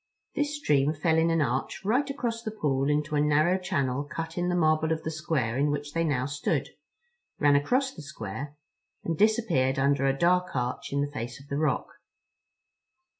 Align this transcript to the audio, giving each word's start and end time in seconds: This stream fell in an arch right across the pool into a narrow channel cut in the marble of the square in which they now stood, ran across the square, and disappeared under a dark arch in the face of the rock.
This 0.33 0.57
stream 0.57 0.93
fell 0.93 1.19
in 1.19 1.29
an 1.29 1.43
arch 1.43 1.83
right 1.85 2.09
across 2.09 2.41
the 2.41 2.49
pool 2.49 2.89
into 2.89 3.13
a 3.15 3.21
narrow 3.21 3.59
channel 3.59 4.03
cut 4.03 4.35
in 4.35 4.49
the 4.49 4.55
marble 4.55 4.91
of 4.91 5.03
the 5.03 5.11
square 5.11 5.55
in 5.59 5.69
which 5.69 5.93
they 5.93 6.03
now 6.03 6.25
stood, 6.25 6.69
ran 7.37 7.55
across 7.55 7.93
the 7.93 8.01
square, 8.01 8.57
and 9.03 9.15
disappeared 9.15 9.77
under 9.77 10.07
a 10.07 10.17
dark 10.17 10.55
arch 10.55 10.91
in 10.91 11.01
the 11.01 11.11
face 11.11 11.39
of 11.39 11.49
the 11.49 11.57
rock. 11.57 11.85